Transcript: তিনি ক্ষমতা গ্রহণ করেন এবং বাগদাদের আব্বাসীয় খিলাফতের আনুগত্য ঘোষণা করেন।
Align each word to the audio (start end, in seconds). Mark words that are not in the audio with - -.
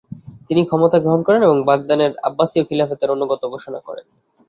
তিনি 0.47 0.61
ক্ষমতা 0.65 0.97
গ্রহণ 0.99 1.21
করেন 1.27 1.41
এবং 1.43 1.57
বাগদাদের 1.67 2.11
আব্বাসীয় 2.27 2.63
খিলাফতের 2.69 3.13
আনুগত্য 3.15 3.43
ঘোষণা 3.53 3.79
করেন। 3.87 4.05